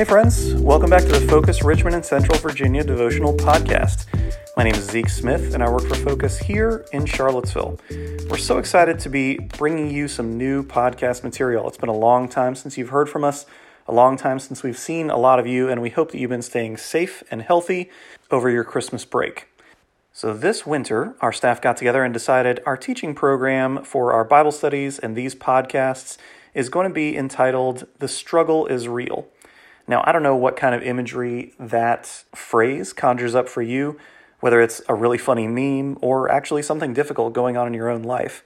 Hey, 0.00 0.06
friends. 0.06 0.54
Welcome 0.54 0.88
back 0.88 1.02
to 1.02 1.10
the 1.10 1.20
Focus 1.28 1.62
Richmond 1.62 1.94
and 1.94 2.02
Central 2.02 2.38
Virginia 2.38 2.82
devotional 2.82 3.34
podcast. 3.34 4.06
My 4.56 4.64
name 4.64 4.74
is 4.74 4.84
Zeke 4.84 5.10
Smith, 5.10 5.52
and 5.52 5.62
I 5.62 5.68
work 5.68 5.82
for 5.82 5.94
Focus 5.94 6.38
here 6.38 6.86
in 6.94 7.04
Charlottesville. 7.04 7.78
We're 8.30 8.38
so 8.38 8.56
excited 8.56 8.98
to 9.00 9.10
be 9.10 9.36
bringing 9.58 9.90
you 9.90 10.08
some 10.08 10.38
new 10.38 10.64
podcast 10.64 11.22
material. 11.22 11.68
It's 11.68 11.76
been 11.76 11.90
a 11.90 11.94
long 11.94 12.30
time 12.30 12.54
since 12.54 12.78
you've 12.78 12.88
heard 12.88 13.10
from 13.10 13.24
us, 13.24 13.44
a 13.86 13.92
long 13.92 14.16
time 14.16 14.38
since 14.38 14.62
we've 14.62 14.78
seen 14.78 15.10
a 15.10 15.18
lot 15.18 15.38
of 15.38 15.46
you, 15.46 15.68
and 15.68 15.82
we 15.82 15.90
hope 15.90 16.12
that 16.12 16.18
you've 16.18 16.30
been 16.30 16.40
staying 16.40 16.78
safe 16.78 17.22
and 17.30 17.42
healthy 17.42 17.90
over 18.30 18.48
your 18.48 18.64
Christmas 18.64 19.04
break. 19.04 19.48
So, 20.14 20.32
this 20.32 20.64
winter, 20.64 21.14
our 21.20 21.30
staff 21.30 21.60
got 21.60 21.76
together 21.76 22.04
and 22.04 22.14
decided 22.14 22.60
our 22.64 22.78
teaching 22.78 23.14
program 23.14 23.84
for 23.84 24.14
our 24.14 24.24
Bible 24.24 24.52
studies 24.52 24.98
and 24.98 25.14
these 25.14 25.34
podcasts 25.34 26.16
is 26.54 26.70
going 26.70 26.88
to 26.88 26.94
be 26.94 27.18
entitled 27.18 27.86
The 27.98 28.08
Struggle 28.08 28.64
is 28.66 28.88
Real. 28.88 29.28
Now, 29.88 30.02
I 30.04 30.12
don't 30.12 30.22
know 30.22 30.36
what 30.36 30.56
kind 30.56 30.74
of 30.74 30.82
imagery 30.82 31.52
that 31.58 32.24
phrase 32.34 32.92
conjures 32.92 33.34
up 33.34 33.48
for 33.48 33.62
you, 33.62 33.98
whether 34.40 34.60
it's 34.60 34.80
a 34.88 34.94
really 34.94 35.18
funny 35.18 35.46
meme 35.46 35.98
or 36.00 36.30
actually 36.30 36.62
something 36.62 36.92
difficult 36.92 37.32
going 37.32 37.56
on 37.56 37.66
in 37.66 37.74
your 37.74 37.88
own 37.88 38.02
life. 38.02 38.44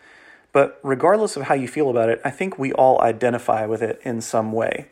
But 0.52 0.78
regardless 0.82 1.36
of 1.36 1.44
how 1.44 1.54
you 1.54 1.68
feel 1.68 1.90
about 1.90 2.08
it, 2.08 2.20
I 2.24 2.30
think 2.30 2.58
we 2.58 2.72
all 2.72 3.00
identify 3.02 3.66
with 3.66 3.82
it 3.82 4.00
in 4.04 4.20
some 4.20 4.52
way. 4.52 4.86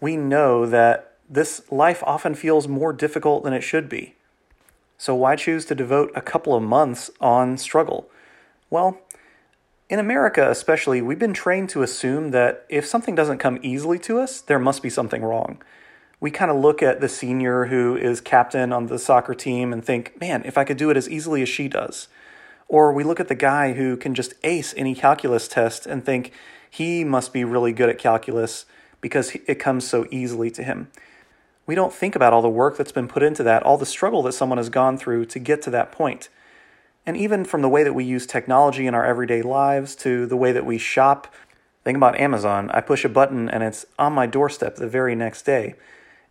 We 0.00 0.16
know 0.16 0.64
that 0.66 1.12
this 1.28 1.62
life 1.70 2.02
often 2.06 2.34
feels 2.34 2.68
more 2.68 2.92
difficult 2.92 3.42
than 3.44 3.52
it 3.52 3.62
should 3.62 3.88
be. 3.88 4.14
So, 4.98 5.14
why 5.14 5.34
choose 5.34 5.64
to 5.66 5.74
devote 5.74 6.12
a 6.14 6.20
couple 6.20 6.54
of 6.54 6.62
months 6.62 7.10
on 7.20 7.58
struggle? 7.58 8.08
Well, 8.70 9.00
in 9.88 9.98
America, 9.98 10.50
especially, 10.50 11.02
we've 11.02 11.18
been 11.18 11.34
trained 11.34 11.68
to 11.70 11.82
assume 11.82 12.30
that 12.30 12.64
if 12.68 12.86
something 12.86 13.14
doesn't 13.14 13.38
come 13.38 13.58
easily 13.62 13.98
to 14.00 14.18
us, 14.18 14.40
there 14.40 14.58
must 14.58 14.82
be 14.82 14.90
something 14.90 15.22
wrong 15.22 15.62
we 16.22 16.30
kind 16.30 16.52
of 16.52 16.56
look 16.56 16.84
at 16.84 17.00
the 17.00 17.08
senior 17.08 17.64
who 17.64 17.96
is 17.96 18.20
captain 18.20 18.72
on 18.72 18.86
the 18.86 18.98
soccer 18.98 19.34
team 19.34 19.72
and 19.72 19.84
think, 19.84 20.18
man, 20.20 20.40
if 20.44 20.56
I 20.56 20.62
could 20.62 20.76
do 20.76 20.88
it 20.88 20.96
as 20.96 21.10
easily 21.10 21.42
as 21.42 21.48
she 21.48 21.66
does. 21.66 22.06
Or 22.68 22.92
we 22.92 23.02
look 23.02 23.18
at 23.18 23.26
the 23.26 23.34
guy 23.34 23.72
who 23.72 23.96
can 23.96 24.14
just 24.14 24.34
ace 24.44 24.72
any 24.76 24.94
calculus 24.94 25.48
test 25.48 25.84
and 25.84 26.04
think 26.04 26.32
he 26.70 27.02
must 27.02 27.32
be 27.32 27.42
really 27.42 27.72
good 27.72 27.88
at 27.88 27.98
calculus 27.98 28.66
because 29.00 29.34
it 29.48 29.56
comes 29.56 29.84
so 29.84 30.06
easily 30.12 30.48
to 30.52 30.62
him. 30.62 30.92
We 31.66 31.74
don't 31.74 31.92
think 31.92 32.14
about 32.14 32.32
all 32.32 32.40
the 32.40 32.48
work 32.48 32.76
that's 32.76 32.92
been 32.92 33.08
put 33.08 33.24
into 33.24 33.42
that, 33.42 33.64
all 33.64 33.76
the 33.76 33.84
struggle 33.84 34.22
that 34.22 34.32
someone 34.32 34.58
has 34.58 34.68
gone 34.68 34.98
through 34.98 35.24
to 35.26 35.40
get 35.40 35.60
to 35.62 35.70
that 35.70 35.90
point. 35.90 36.28
And 37.04 37.16
even 37.16 37.44
from 37.44 37.62
the 37.62 37.68
way 37.68 37.82
that 37.82 37.94
we 37.94 38.04
use 38.04 38.26
technology 38.26 38.86
in 38.86 38.94
our 38.94 39.04
everyday 39.04 39.42
lives 39.42 39.96
to 39.96 40.26
the 40.26 40.36
way 40.36 40.52
that 40.52 40.66
we 40.66 40.78
shop. 40.78 41.32
Think 41.84 41.96
about 41.96 42.18
Amazon. 42.18 42.70
I 42.70 42.80
push 42.80 43.04
a 43.04 43.08
button 43.08 43.48
and 43.48 43.62
it's 43.62 43.84
on 43.98 44.12
my 44.12 44.26
doorstep 44.26 44.76
the 44.76 44.88
very 44.88 45.14
next 45.14 45.42
day. 45.42 45.74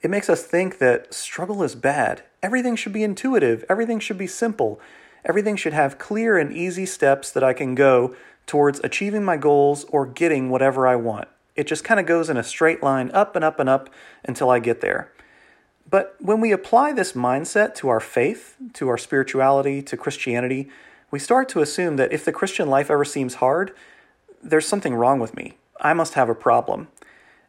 It 0.01 0.09
makes 0.09 0.29
us 0.29 0.43
think 0.43 0.77
that 0.79 1.13
struggle 1.13 1.61
is 1.61 1.75
bad. 1.75 2.23
Everything 2.41 2.75
should 2.75 2.93
be 2.93 3.03
intuitive, 3.03 3.63
everything 3.69 3.99
should 3.99 4.17
be 4.17 4.27
simple, 4.27 4.79
everything 5.25 5.55
should 5.55 5.73
have 5.73 5.99
clear 5.99 6.37
and 6.37 6.51
easy 6.51 6.87
steps 6.87 7.29
that 7.31 7.43
I 7.43 7.53
can 7.53 7.75
go 7.75 8.15
towards 8.47 8.79
achieving 8.83 9.23
my 9.23 9.37
goals 9.37 9.83
or 9.85 10.07
getting 10.07 10.49
whatever 10.49 10.87
I 10.87 10.95
want. 10.95 11.27
It 11.55 11.67
just 11.67 11.83
kind 11.83 11.99
of 11.99 12.07
goes 12.07 12.29
in 12.29 12.37
a 12.37 12.43
straight 12.43 12.81
line 12.81 13.11
up 13.13 13.35
and 13.35 13.45
up 13.45 13.59
and 13.59 13.69
up 13.69 13.89
until 14.23 14.49
I 14.49 14.59
get 14.59 14.81
there. 14.81 15.11
But 15.91 16.15
when 16.19 16.39
we 16.39 16.53
apply 16.53 16.93
this 16.93 17.11
mindset 17.11 17.75
to 17.75 17.89
our 17.89 17.99
faith, 17.99 18.55
to 18.73 18.87
our 18.87 18.97
spirituality, 18.97 19.81
to 19.83 19.97
Christianity, 19.97 20.69
we 21.11 21.19
start 21.19 21.49
to 21.49 21.59
assume 21.59 21.97
that 21.97 22.13
if 22.13 22.23
the 22.23 22.31
Christian 22.31 22.69
life 22.69 22.89
ever 22.89 23.03
seems 23.03 23.35
hard, 23.35 23.73
there's 24.41 24.65
something 24.65 24.95
wrong 24.95 25.19
with 25.19 25.35
me. 25.35 25.57
I 25.81 25.93
must 25.93 26.13
have 26.13 26.29
a 26.29 26.35
problem. 26.35 26.87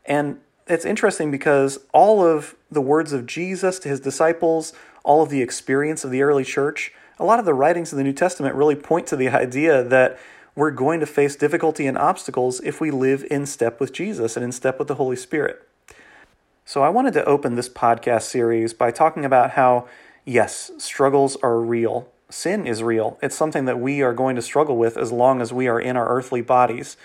And 0.04 0.40
it's 0.66 0.84
interesting 0.84 1.30
because 1.30 1.78
all 1.94 2.26
of 2.26 2.56
the 2.68 2.80
words 2.80 3.12
of 3.12 3.26
Jesus 3.26 3.78
to 3.78 3.88
his 3.88 4.00
disciples, 4.00 4.72
all 5.04 5.22
of 5.22 5.30
the 5.30 5.40
experience 5.40 6.02
of 6.02 6.10
the 6.10 6.22
early 6.22 6.44
church, 6.44 6.92
a 7.20 7.24
lot 7.24 7.38
of 7.38 7.44
the 7.44 7.54
writings 7.54 7.92
of 7.92 7.98
the 7.98 8.04
New 8.04 8.12
Testament 8.12 8.56
really 8.56 8.74
point 8.74 9.06
to 9.06 9.16
the 9.16 9.28
idea 9.28 9.84
that 9.84 10.18
we're 10.56 10.72
going 10.72 10.98
to 10.98 11.06
face 11.06 11.36
difficulty 11.36 11.86
and 11.86 11.96
obstacles 11.96 12.60
if 12.60 12.80
we 12.80 12.90
live 12.90 13.24
in 13.30 13.46
step 13.46 13.78
with 13.78 13.92
Jesus 13.92 14.36
and 14.36 14.44
in 14.44 14.50
step 14.50 14.80
with 14.80 14.88
the 14.88 14.96
Holy 14.96 15.16
Spirit. 15.16 15.66
So 16.64 16.82
I 16.82 16.90
wanted 16.90 17.12
to 17.14 17.24
open 17.24 17.56
this 17.56 17.68
podcast 17.68 18.22
series 18.22 18.72
by 18.72 18.92
talking 18.92 19.24
about 19.24 19.52
how, 19.52 19.88
yes, 20.24 20.70
struggles 20.78 21.36
are 21.42 21.58
real. 21.58 22.08
Sin 22.30 22.66
is 22.66 22.84
real. 22.84 23.18
It's 23.20 23.36
something 23.36 23.64
that 23.64 23.80
we 23.80 24.00
are 24.00 24.14
going 24.14 24.36
to 24.36 24.42
struggle 24.42 24.76
with 24.76 24.96
as 24.96 25.10
long 25.10 25.40
as 25.40 25.52
we 25.52 25.66
are 25.66 25.80
in 25.80 25.96
our 25.96 26.08
earthly 26.08 26.40
bodies. 26.40 26.96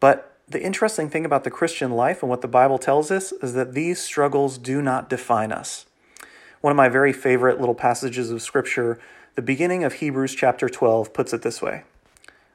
But 0.00 0.36
the 0.46 0.62
interesting 0.62 1.08
thing 1.08 1.24
about 1.24 1.44
the 1.44 1.50
Christian 1.50 1.92
life 1.92 2.22
and 2.22 2.28
what 2.28 2.42
the 2.42 2.46
Bible 2.46 2.78
tells 2.78 3.10
us 3.10 3.32
is 3.32 3.54
that 3.54 3.72
these 3.72 4.00
struggles 4.00 4.58
do 4.58 4.82
not 4.82 5.08
define 5.08 5.50
us. 5.50 5.86
One 6.60 6.70
of 6.70 6.76
my 6.76 6.90
very 6.90 7.12
favorite 7.14 7.58
little 7.58 7.74
passages 7.74 8.30
of 8.30 8.42
Scripture, 8.42 9.00
the 9.34 9.42
beginning 9.42 9.82
of 9.82 9.94
Hebrews 9.94 10.34
chapter 10.34 10.68
12, 10.68 11.14
puts 11.14 11.32
it 11.32 11.40
this 11.40 11.62
way. 11.62 11.84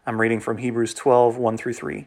I'm 0.05 0.21
reading 0.21 0.39
from 0.39 0.57
Hebrews 0.57 0.93
12, 0.93 1.37
1 1.37 1.57
through 1.57 1.73
3. 1.73 2.05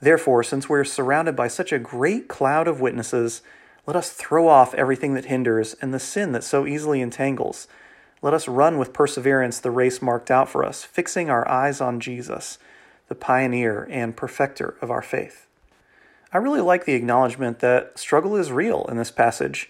Therefore, 0.00 0.42
since 0.42 0.68
we're 0.68 0.84
surrounded 0.84 1.36
by 1.36 1.48
such 1.48 1.72
a 1.72 1.78
great 1.78 2.26
cloud 2.26 2.66
of 2.66 2.80
witnesses, 2.80 3.42
let 3.86 3.96
us 3.96 4.10
throw 4.10 4.48
off 4.48 4.74
everything 4.74 5.14
that 5.14 5.26
hinders 5.26 5.74
and 5.82 5.92
the 5.92 5.98
sin 5.98 6.32
that 6.32 6.44
so 6.44 6.66
easily 6.66 7.00
entangles. 7.00 7.68
Let 8.22 8.34
us 8.34 8.48
run 8.48 8.78
with 8.78 8.92
perseverance 8.92 9.58
the 9.58 9.70
race 9.70 10.02
marked 10.02 10.30
out 10.30 10.48
for 10.48 10.64
us, 10.64 10.84
fixing 10.84 11.30
our 11.30 11.48
eyes 11.48 11.80
on 11.80 12.00
Jesus 12.00 12.58
the 13.08 13.14
pioneer 13.16 13.88
and 13.90 14.16
perfecter 14.16 14.76
of 14.80 14.88
our 14.88 15.02
faith. 15.02 15.48
I 16.32 16.38
really 16.38 16.60
like 16.60 16.84
the 16.84 16.94
acknowledgement 16.94 17.58
that 17.58 17.98
struggle 17.98 18.36
is 18.36 18.52
real 18.52 18.86
in 18.88 18.96
this 18.96 19.10
passage. 19.10 19.68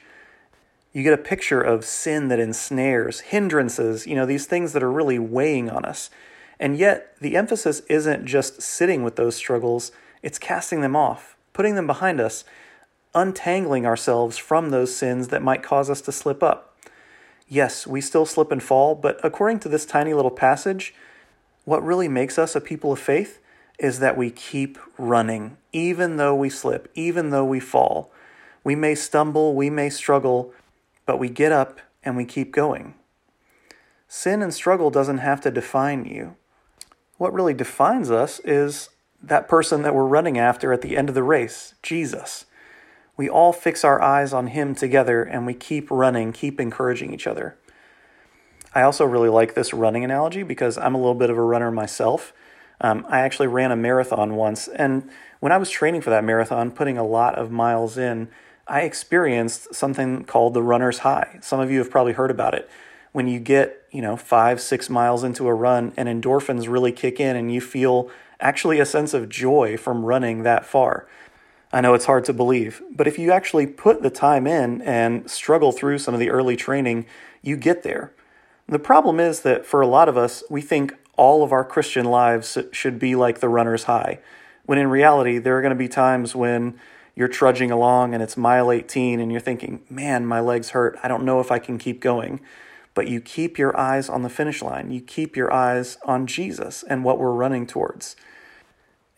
You 0.92 1.02
get 1.02 1.14
a 1.14 1.22
picture 1.22 1.62
of 1.62 1.86
sin 1.86 2.28
that 2.28 2.38
ensnares, 2.38 3.20
hindrances, 3.20 4.06
you 4.06 4.14
know, 4.14 4.26
these 4.26 4.44
things 4.44 4.74
that 4.74 4.82
are 4.82 4.92
really 4.92 5.18
weighing 5.18 5.70
on 5.70 5.86
us. 5.86 6.10
And 6.58 6.76
yet, 6.76 7.16
the 7.18 7.34
emphasis 7.34 7.80
isn't 7.88 8.26
just 8.26 8.60
sitting 8.60 9.02
with 9.02 9.16
those 9.16 9.36
struggles, 9.36 9.90
it's 10.22 10.38
casting 10.38 10.80
them 10.80 10.96
off, 10.96 11.36
putting 11.52 11.74
them 11.74 11.86
behind 11.86 12.20
us, 12.20 12.44
untangling 13.14 13.86
ourselves 13.86 14.36
from 14.36 14.70
those 14.70 14.94
sins 14.94 15.28
that 15.28 15.42
might 15.42 15.62
cause 15.62 15.90
us 15.90 16.00
to 16.02 16.12
slip 16.12 16.42
up. 16.42 16.76
Yes, 17.48 17.86
we 17.86 18.00
still 18.00 18.26
slip 18.26 18.52
and 18.52 18.62
fall, 18.62 18.94
but 18.94 19.18
according 19.24 19.58
to 19.60 19.68
this 19.68 19.84
tiny 19.84 20.14
little 20.14 20.30
passage, 20.30 20.94
what 21.64 21.84
really 21.84 22.08
makes 22.08 22.38
us 22.38 22.54
a 22.54 22.60
people 22.60 22.92
of 22.92 22.98
faith 22.98 23.40
is 23.78 23.98
that 23.98 24.16
we 24.16 24.30
keep 24.30 24.78
running, 24.98 25.56
even 25.72 26.16
though 26.16 26.34
we 26.34 26.50
slip, 26.50 26.90
even 26.94 27.30
though 27.30 27.44
we 27.44 27.58
fall. 27.58 28.12
We 28.62 28.74
may 28.76 28.94
stumble, 28.94 29.54
we 29.54 29.70
may 29.70 29.90
struggle, 29.90 30.52
but 31.06 31.18
we 31.18 31.28
get 31.28 31.50
up 31.50 31.80
and 32.04 32.16
we 32.16 32.24
keep 32.24 32.52
going. 32.52 32.94
Sin 34.06 34.42
and 34.42 34.52
struggle 34.52 34.90
doesn't 34.90 35.18
have 35.18 35.40
to 35.40 35.50
define 35.50 36.04
you. 36.04 36.36
What 37.16 37.32
really 37.32 37.54
defines 37.54 38.10
us 38.10 38.40
is 38.40 38.90
that 39.22 39.48
person 39.48 39.82
that 39.82 39.94
we're 39.94 40.06
running 40.06 40.38
after 40.38 40.72
at 40.72 40.82
the 40.82 40.96
end 40.96 41.08
of 41.08 41.14
the 41.14 41.22
race, 41.22 41.74
Jesus. 41.82 42.46
We 43.16 43.28
all 43.28 43.52
fix 43.52 43.84
our 43.84 44.00
eyes 44.00 44.32
on 44.32 44.48
Him 44.48 44.74
together 44.74 45.22
and 45.22 45.46
we 45.46 45.54
keep 45.54 45.90
running, 45.90 46.32
keep 46.32 46.58
encouraging 46.60 47.12
each 47.12 47.26
other. 47.26 47.56
I 48.74 48.82
also 48.82 49.04
really 49.04 49.28
like 49.28 49.54
this 49.54 49.74
running 49.74 50.04
analogy 50.04 50.42
because 50.42 50.78
I'm 50.78 50.94
a 50.94 50.98
little 50.98 51.14
bit 51.14 51.28
of 51.28 51.36
a 51.36 51.42
runner 51.42 51.70
myself. 51.70 52.32
Um, 52.80 53.04
I 53.08 53.20
actually 53.20 53.48
ran 53.48 53.72
a 53.72 53.76
marathon 53.76 54.36
once, 54.36 54.66
and 54.68 55.10
when 55.40 55.52
I 55.52 55.58
was 55.58 55.68
training 55.68 56.00
for 56.00 56.10
that 56.10 56.24
marathon, 56.24 56.70
putting 56.70 56.96
a 56.96 57.04
lot 57.04 57.34
of 57.34 57.50
miles 57.50 57.98
in, 57.98 58.28
I 58.66 58.82
experienced 58.82 59.74
something 59.74 60.24
called 60.24 60.54
the 60.54 60.62
runner's 60.62 61.00
high. 61.00 61.40
Some 61.42 61.60
of 61.60 61.70
you 61.70 61.78
have 61.78 61.90
probably 61.90 62.12
heard 62.12 62.30
about 62.30 62.54
it. 62.54 62.70
When 63.12 63.26
you 63.26 63.40
get, 63.40 63.82
you 63.90 64.00
know, 64.00 64.16
five, 64.16 64.60
six 64.60 64.88
miles 64.88 65.24
into 65.24 65.48
a 65.48 65.54
run 65.54 65.92
and 65.96 66.08
endorphins 66.08 66.68
really 66.68 66.92
kick 66.92 67.18
in 67.18 67.34
and 67.36 67.52
you 67.52 67.60
feel 67.60 68.08
actually 68.40 68.80
a 68.80 68.86
sense 68.86 69.14
of 69.14 69.28
joy 69.28 69.76
from 69.76 70.04
running 70.04 70.42
that 70.42 70.64
far. 70.64 71.06
I 71.72 71.80
know 71.80 71.94
it's 71.94 72.06
hard 72.06 72.24
to 72.24 72.32
believe, 72.32 72.82
but 72.90 73.06
if 73.06 73.18
you 73.18 73.30
actually 73.30 73.66
put 73.66 74.02
the 74.02 74.10
time 74.10 74.46
in 74.46 74.82
and 74.82 75.30
struggle 75.30 75.70
through 75.70 75.98
some 75.98 76.14
of 76.14 76.20
the 76.20 76.30
early 76.30 76.56
training, 76.56 77.06
you 77.42 77.56
get 77.56 77.82
there. 77.82 78.12
The 78.66 78.78
problem 78.78 79.20
is 79.20 79.40
that 79.40 79.64
for 79.64 79.80
a 79.80 79.86
lot 79.86 80.08
of 80.08 80.16
us, 80.16 80.42
we 80.50 80.60
think 80.60 80.94
all 81.16 81.42
of 81.42 81.52
our 81.52 81.64
Christian 81.64 82.06
lives 82.06 82.58
should 82.72 82.98
be 82.98 83.14
like 83.14 83.40
the 83.40 83.48
runner's 83.48 83.84
high, 83.84 84.20
when 84.66 84.78
in 84.78 84.88
reality, 84.88 85.38
there 85.38 85.56
are 85.58 85.62
going 85.62 85.70
to 85.70 85.76
be 85.76 85.88
times 85.88 86.34
when 86.34 86.78
you're 87.14 87.28
trudging 87.28 87.70
along 87.70 88.14
and 88.14 88.22
it's 88.22 88.36
mile 88.36 88.70
18 88.72 89.20
and 89.20 89.30
you're 89.30 89.40
thinking, 89.40 89.82
man, 89.90 90.24
my 90.24 90.40
legs 90.40 90.70
hurt. 90.70 90.98
I 91.02 91.08
don't 91.08 91.24
know 91.24 91.40
if 91.40 91.52
I 91.52 91.58
can 91.58 91.76
keep 91.76 92.00
going. 92.00 92.40
But 92.94 93.08
you 93.08 93.20
keep 93.20 93.58
your 93.58 93.78
eyes 93.78 94.08
on 94.08 94.22
the 94.22 94.28
finish 94.28 94.62
line. 94.62 94.90
You 94.90 95.00
keep 95.00 95.36
your 95.36 95.52
eyes 95.52 95.96
on 96.04 96.26
Jesus 96.26 96.82
and 96.82 97.04
what 97.04 97.18
we're 97.18 97.32
running 97.32 97.66
towards. 97.66 98.16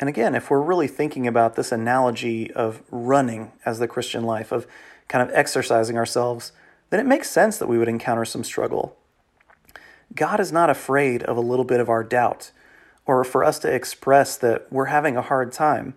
And 0.03 0.09
again, 0.09 0.35
if 0.35 0.51
we're 0.51 0.61
really 0.61 0.89
thinking 0.89 1.29
about 1.29 1.55
this 1.55 1.71
analogy 1.71 2.51
of 2.55 2.83
running 2.91 3.53
as 3.65 3.79
the 3.79 3.87
Christian 3.87 4.25
life, 4.25 4.51
of 4.51 4.67
kind 5.07 5.23
of 5.23 5.33
exercising 5.33 5.97
ourselves, 5.97 6.51
then 6.91 6.99
it 6.99 7.07
makes 7.07 7.31
sense 7.31 7.57
that 7.59 7.69
we 7.69 7.79
would 7.79 7.87
encounter 7.87 8.25
some 8.25 8.43
struggle. 8.43 8.97
God 10.13 10.41
is 10.41 10.51
not 10.51 10.69
afraid 10.69 11.23
of 11.23 11.37
a 11.37 11.41
little 11.41 11.65
bit 11.65 11.79
of 11.79 11.89
our 11.89 12.03
doubt 12.03 12.51
or 13.07 13.23
for 13.23 13.45
us 13.45 13.61
to 13.61 13.73
express 13.73 14.37
that 14.39 14.67
we're 14.73 14.87
having 14.87 15.17
a 15.17 15.23
hard 15.23 15.53
time. 15.53 15.95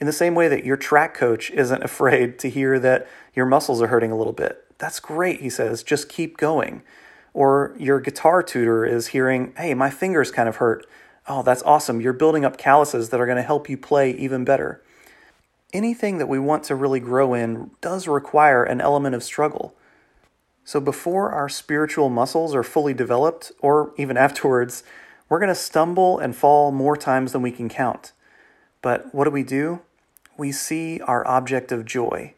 In 0.00 0.08
the 0.08 0.12
same 0.12 0.34
way 0.34 0.48
that 0.48 0.64
your 0.64 0.76
track 0.76 1.14
coach 1.14 1.52
isn't 1.52 1.84
afraid 1.84 2.40
to 2.40 2.50
hear 2.50 2.80
that 2.80 3.06
your 3.36 3.46
muscles 3.46 3.80
are 3.80 3.86
hurting 3.86 4.10
a 4.10 4.18
little 4.18 4.32
bit. 4.32 4.64
That's 4.78 4.98
great, 4.98 5.42
he 5.42 5.48
says. 5.48 5.84
Just 5.84 6.08
keep 6.08 6.38
going. 6.38 6.82
Or 7.32 7.76
your 7.78 8.00
guitar 8.00 8.42
tutor 8.42 8.84
is 8.84 9.06
hearing, 9.08 9.54
hey, 9.56 9.74
my 9.74 9.90
fingers 9.90 10.32
kind 10.32 10.48
of 10.48 10.56
hurt. 10.56 10.88
Oh, 11.26 11.42
that's 11.42 11.62
awesome. 11.62 12.00
You're 12.00 12.12
building 12.12 12.44
up 12.44 12.58
calluses 12.58 13.08
that 13.08 13.20
are 13.20 13.26
going 13.26 13.36
to 13.36 13.42
help 13.42 13.68
you 13.68 13.78
play 13.78 14.10
even 14.12 14.44
better. 14.44 14.82
Anything 15.72 16.18
that 16.18 16.28
we 16.28 16.38
want 16.38 16.64
to 16.64 16.74
really 16.74 17.00
grow 17.00 17.34
in 17.34 17.70
does 17.80 18.06
require 18.06 18.62
an 18.62 18.80
element 18.80 19.14
of 19.14 19.24
struggle. 19.24 19.74
So 20.64 20.80
before 20.80 21.30
our 21.30 21.48
spiritual 21.48 22.10
muscles 22.10 22.54
are 22.54 22.62
fully 22.62 22.94
developed, 22.94 23.52
or 23.60 23.92
even 23.96 24.16
afterwards, 24.26 24.84
we're 25.28 25.38
going 25.38 25.48
to 25.48 25.54
stumble 25.54 26.18
and 26.18 26.36
fall 26.36 26.70
more 26.70 26.96
times 26.96 27.32
than 27.32 27.42
we 27.42 27.50
can 27.50 27.68
count. 27.68 28.12
But 28.82 29.14
what 29.14 29.24
do 29.24 29.30
we 29.30 29.42
do? 29.42 29.80
We 30.36 30.52
see 30.52 31.00
our 31.00 31.26
object 31.26 31.72
of 31.72 31.86
joy. 31.86 32.34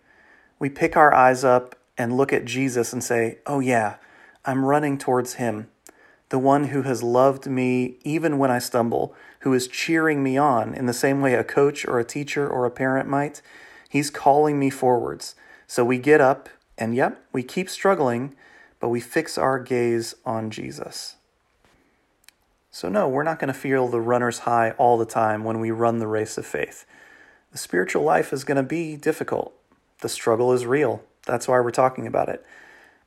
We 0.58 0.70
pick 0.70 0.96
our 0.96 1.12
eyes 1.12 1.44
up 1.44 1.74
and 1.98 2.16
look 2.16 2.32
at 2.32 2.44
Jesus 2.44 2.92
and 2.92 3.02
say, 3.02 3.38
Oh, 3.46 3.58
yeah, 3.58 3.96
I'm 4.44 4.64
running 4.64 4.96
towards 4.96 5.34
Him, 5.34 5.68
the 6.28 6.38
one 6.38 6.64
who 6.64 6.82
has 6.82 7.02
loved 7.02 7.46
me 7.46 7.96
even 8.02 8.38
when 8.38 8.50
I 8.50 8.58
stumble, 8.58 9.14
who 9.40 9.52
is 9.54 9.68
cheering 9.68 10.22
me 10.22 10.36
on 10.36 10.74
in 10.74 10.86
the 10.86 10.92
same 10.92 11.20
way 11.20 11.34
a 11.34 11.44
coach 11.44 11.86
or 11.86 11.98
a 11.98 12.04
teacher 12.04 12.48
or 12.48 12.64
a 12.64 12.70
parent 12.70 13.08
might. 13.08 13.42
He's 13.88 14.10
calling 14.10 14.58
me 14.58 14.70
forwards. 14.70 15.34
So 15.66 15.84
we 15.84 15.98
get 15.98 16.20
up 16.20 16.48
and, 16.76 16.94
yep, 16.94 17.24
we 17.32 17.42
keep 17.42 17.70
struggling, 17.70 18.34
but 18.80 18.88
we 18.88 19.00
fix 19.00 19.38
our 19.38 19.58
gaze 19.58 20.14
on 20.24 20.50
Jesus. 20.50 21.16
So, 22.70 22.88
no, 22.88 23.08
we're 23.08 23.22
not 23.22 23.38
going 23.38 23.48
to 23.48 23.58
feel 23.58 23.88
the 23.88 24.00
runner's 24.00 24.40
high 24.40 24.72
all 24.72 24.98
the 24.98 25.06
time 25.06 25.44
when 25.44 25.60
we 25.60 25.70
run 25.70 25.98
the 25.98 26.06
race 26.06 26.36
of 26.36 26.44
faith. 26.44 26.84
The 27.52 27.58
spiritual 27.58 28.02
life 28.02 28.34
is 28.34 28.44
going 28.44 28.58
to 28.58 28.62
be 28.62 28.96
difficult. 28.96 29.54
The 30.02 30.10
struggle 30.10 30.52
is 30.52 30.66
real. 30.66 31.02
That's 31.24 31.48
why 31.48 31.58
we're 31.60 31.70
talking 31.70 32.06
about 32.06 32.28
it. 32.28 32.44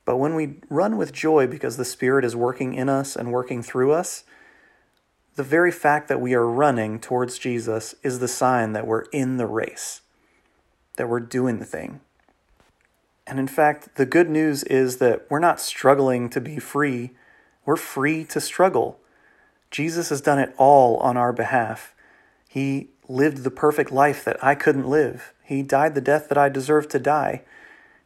But 0.09 0.17
when 0.17 0.33
we 0.33 0.55
run 0.71 0.97
with 0.97 1.13
joy 1.13 1.45
because 1.45 1.77
the 1.77 1.85
Spirit 1.85 2.25
is 2.25 2.35
working 2.35 2.73
in 2.73 2.89
us 2.89 3.15
and 3.15 3.31
working 3.31 3.61
through 3.61 3.91
us, 3.91 4.23
the 5.35 5.43
very 5.43 5.71
fact 5.71 6.07
that 6.07 6.19
we 6.19 6.33
are 6.33 6.47
running 6.47 6.99
towards 6.99 7.37
Jesus 7.37 7.93
is 8.01 8.17
the 8.17 8.27
sign 8.27 8.73
that 8.73 8.87
we're 8.87 9.03
in 9.11 9.37
the 9.37 9.45
race, 9.45 10.01
that 10.97 11.07
we're 11.07 11.19
doing 11.19 11.59
the 11.59 11.65
thing. 11.65 11.99
And 13.27 13.37
in 13.37 13.47
fact, 13.47 13.97
the 13.97 14.05
good 14.07 14.31
news 14.31 14.63
is 14.63 14.97
that 14.97 15.27
we're 15.29 15.37
not 15.37 15.61
struggling 15.61 16.27
to 16.31 16.41
be 16.41 16.57
free, 16.57 17.11
we're 17.63 17.75
free 17.75 18.23
to 18.25 18.41
struggle. 18.41 18.97
Jesus 19.69 20.09
has 20.09 20.21
done 20.21 20.39
it 20.39 20.55
all 20.57 20.97
on 21.01 21.17
our 21.17 21.31
behalf. 21.31 21.93
He 22.47 22.87
lived 23.07 23.43
the 23.43 23.51
perfect 23.51 23.91
life 23.91 24.25
that 24.25 24.43
I 24.43 24.55
couldn't 24.55 24.89
live. 24.89 25.33
He 25.43 25.61
died 25.61 25.93
the 25.93 26.01
death 26.01 26.29
that 26.29 26.37
I 26.39 26.49
deserved 26.49 26.89
to 26.89 26.99
die. 26.99 27.43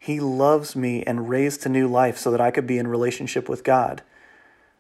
He 0.04 0.20
loves 0.20 0.76
me 0.76 1.02
and 1.04 1.30
raised 1.30 1.62
to 1.62 1.70
new 1.70 1.88
life 1.88 2.18
so 2.18 2.30
that 2.32 2.42
I 2.42 2.52
could 2.52 2.68
be 2.68 2.78
in 2.78 2.90
relationship 2.90 3.48
with 3.48 3.64
God. 3.64 4.02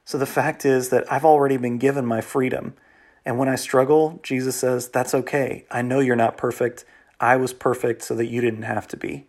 So 0.03 0.17
the 0.17 0.25
fact 0.25 0.65
is 0.65 0.89
that 0.89 1.09
I've 1.09 1.23
already 1.23 1.55
been 1.55 1.77
given 1.77 2.05
my 2.05 2.19
freedom. 2.19 2.73
And 3.23 3.39
when 3.39 3.47
I 3.47 3.55
struggle, 3.55 4.19
Jesus 4.21 4.57
says, 4.57 4.89
That's 4.89 5.13
okay. 5.13 5.63
I 5.71 5.81
know 5.81 6.01
you're 6.01 6.17
not 6.17 6.35
perfect. 6.35 6.83
I 7.21 7.37
was 7.37 7.53
perfect 7.53 8.01
so 8.01 8.15
that 8.15 8.25
you 8.25 8.41
didn't 8.41 8.63
have 8.63 8.85
to 8.89 8.97
be. 8.97 9.25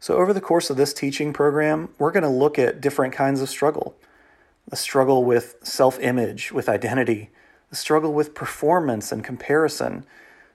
So, 0.00 0.16
over 0.16 0.32
the 0.32 0.40
course 0.40 0.68
of 0.68 0.76
this 0.76 0.92
teaching 0.92 1.32
program, 1.32 1.90
we're 1.96 2.10
going 2.10 2.24
to 2.24 2.28
look 2.28 2.58
at 2.58 2.80
different 2.80 3.14
kinds 3.14 3.40
of 3.40 3.48
struggle 3.48 3.94
the 4.68 4.74
struggle 4.74 5.22
with 5.22 5.54
self 5.62 6.00
image, 6.00 6.50
with 6.50 6.68
identity, 6.68 7.30
the 7.70 7.76
struggle 7.76 8.12
with 8.12 8.34
performance 8.34 9.12
and 9.12 9.22
comparison, 9.22 10.04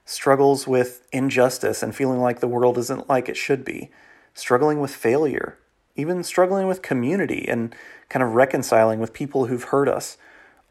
struggles 0.08 0.66
with 0.66 1.06
injustice 1.12 1.82
and 1.82 1.94
feeling 1.94 2.18
like 2.18 2.40
the 2.40 2.48
world 2.48 2.78
isn't 2.78 3.10
like 3.10 3.28
it 3.28 3.36
should 3.36 3.62
be, 3.62 3.90
struggling 4.32 4.80
with 4.80 4.90
failure, 4.90 5.58
even 5.96 6.24
struggling 6.24 6.66
with 6.66 6.80
community 6.80 7.46
and 7.46 7.76
kind 8.08 8.22
of 8.22 8.34
reconciling 8.34 9.00
with 9.00 9.12
people 9.12 9.46
who've 9.46 9.64
hurt 9.64 9.86
us. 9.86 10.16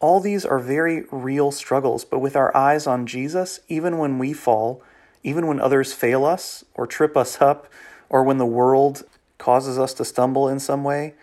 All 0.00 0.18
these 0.18 0.44
are 0.44 0.58
very 0.58 1.04
real 1.12 1.52
struggles, 1.52 2.04
but 2.04 2.18
with 2.18 2.34
our 2.34 2.54
eyes 2.56 2.88
on 2.88 3.06
Jesus, 3.06 3.60
even 3.68 3.98
when 3.98 4.18
we 4.18 4.32
fall, 4.32 4.82
even 5.22 5.46
when 5.46 5.60
others 5.60 5.92
fail 5.92 6.24
us 6.24 6.64
or 6.74 6.84
trip 6.84 7.16
us 7.16 7.40
up, 7.40 7.68
or 8.10 8.24
when 8.24 8.38
the 8.38 8.46
world 8.46 9.04
causes 9.38 9.78
us 9.78 9.94
to 9.94 10.04
stumble 10.04 10.48
in 10.48 10.58
some 10.58 10.82
way, 10.82 11.14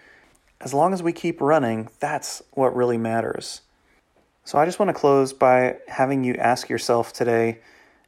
as 0.61 0.73
long 0.73 0.93
as 0.93 1.03
we 1.03 1.11
keep 1.11 1.41
running, 1.41 1.89
that's 1.99 2.41
what 2.51 2.73
really 2.73 2.97
matters. 2.97 3.59
So 4.45 4.57
I 4.57 4.63
just 4.63 4.79
want 4.79 4.87
to 4.87 4.93
close 4.93 5.33
by 5.33 5.79
having 5.89 6.23
you 6.23 6.35
ask 6.35 6.69
yourself 6.69 7.11
today 7.11 7.59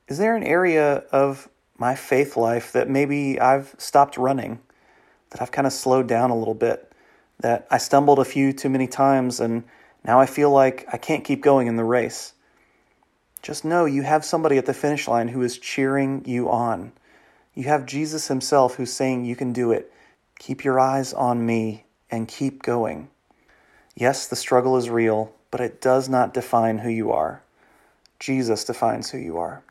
is 0.07 0.17
there 0.17 0.35
an 0.35 0.43
area 0.43 1.03
of 1.11 1.49
my 1.77 1.95
faith 1.95 2.37
life 2.37 2.71
that 2.71 2.89
maybe 2.89 3.39
I've 3.39 3.75
stopped 3.77 4.17
running, 4.17 4.59
that 5.29 5.41
I've 5.41 5.51
kind 5.51 5.67
of 5.67 5.73
slowed 5.73 6.07
down 6.07 6.29
a 6.31 6.37
little 6.37 6.53
bit, 6.53 6.91
that 7.39 7.67
I 7.69 7.77
stumbled 7.77 8.19
a 8.19 8.25
few 8.25 8.53
too 8.53 8.69
many 8.69 8.87
times 8.87 9.39
and 9.39 9.63
now 10.03 10.19
I 10.19 10.25
feel 10.25 10.49
like 10.49 10.87
I 10.91 10.97
can't 10.97 11.23
keep 11.23 11.41
going 11.41 11.67
in 11.67 11.75
the 11.75 11.83
race? 11.83 12.33
Just 13.41 13.65
know 13.65 13.85
you 13.85 14.01
have 14.01 14.25
somebody 14.25 14.57
at 14.57 14.65
the 14.65 14.73
finish 14.73 15.07
line 15.07 15.27
who 15.27 15.41
is 15.41 15.57
cheering 15.57 16.23
you 16.25 16.49
on. 16.49 16.93
You 17.53 17.65
have 17.65 17.85
Jesus 17.85 18.27
Himself 18.27 18.75
who's 18.75 18.91
saying 18.91 19.25
you 19.25 19.35
can 19.35 19.53
do 19.53 19.71
it. 19.71 19.91
Keep 20.39 20.63
your 20.63 20.79
eyes 20.79 21.13
on 21.13 21.45
me 21.45 21.85
and 22.09 22.27
keep 22.27 22.63
going. 22.63 23.09
Yes, 23.95 24.27
the 24.27 24.35
struggle 24.35 24.77
is 24.77 24.89
real, 24.89 25.33
but 25.51 25.61
it 25.61 25.81
does 25.81 26.07
not 26.07 26.33
define 26.33 26.79
who 26.79 26.89
you 26.89 27.11
are. 27.11 27.41
Jesus 28.19 28.63
defines 28.63 29.09
who 29.09 29.17
you 29.17 29.37
are. 29.37 29.63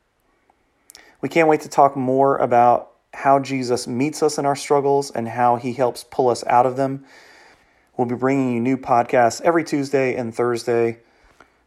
We 1.21 1.29
can't 1.29 1.49
wait 1.49 1.63
to 1.63 1.69
talk 1.69 1.97
more 1.97 2.37
about 2.37 2.93
how 3.15 3.39
Jesus 3.39 3.87
meets 3.87 4.23
us 4.23 4.39
in 4.39 4.45
our 4.45 4.57
struggles 4.57 5.11
and 5.11 5.29
how 5.29 5.57
he 5.57 5.73
helps 5.73 6.05
pull 6.05 6.29
us 6.29 6.45
out 6.47 6.67
of 6.67 6.77
them. 6.77 7.05
We'll 7.97 8.07
be 8.07 8.15
bringing 8.15 8.53
you 8.53 8.61
new 8.61 8.77
podcasts 8.77 9.41
every 9.41 9.65
Tuesday 9.65 10.15
and 10.15 10.35
Thursday. 10.35 10.99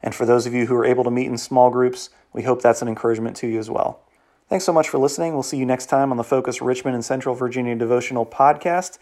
And 0.01 0.13
for 0.13 0.25
those 0.25 0.45
of 0.45 0.53
you 0.53 0.67
who 0.67 0.75
are 0.75 0.85
able 0.85 1.03
to 1.03 1.11
meet 1.11 1.25
in 1.25 1.37
small 1.37 1.71
groups, 1.71 2.11
we 2.33 2.43
hope 2.43 2.61
that's 2.61 2.81
an 2.81 2.87
encouragement 2.87 3.35
to 3.37 3.47
you 3.47 3.59
as 3.59 3.69
well. 3.69 4.01
Thanks 4.47 4.65
so 4.65 4.73
much 4.73 4.89
for 4.89 4.97
listening. 4.97 5.33
We'll 5.33 5.43
see 5.43 5.57
you 5.57 5.65
next 5.65 5.87
time 5.87 6.11
on 6.11 6.17
the 6.17 6.23
Focus 6.23 6.61
Richmond 6.61 6.95
and 6.95 7.05
Central 7.05 7.35
Virginia 7.35 7.75
Devotional 7.75 8.25
Podcast. 8.25 8.97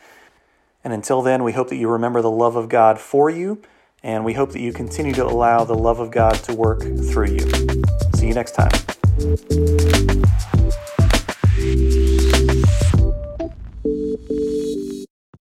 And 0.84 0.94
until 0.94 1.22
then, 1.22 1.44
we 1.44 1.54
hope 1.54 1.70
that 1.70 1.78
you 1.78 1.90
remember 1.90 2.22
the 2.22 2.32
love 2.32 2.56
of 2.56 2.70
God 2.70 3.00
for 3.00 3.30
you, 3.30 3.62
and 4.04 4.24
we 4.24 4.34
hope 4.34 4.52
that 4.52 4.62
you 4.62 4.72
continue 4.72 5.14
to 5.14 5.26
allow 5.26 5.64
the 5.64 5.76
love 5.76 6.00
of 6.00 6.12
God 6.12 6.36
to 6.44 6.54
work 6.54 6.82
through 6.82 7.32
you. 7.32 7.84
See 8.16 8.28
you 8.28 8.34
next 8.34 8.56
time. 8.56 8.87
Thank 9.20 9.52
you. 9.52 10.57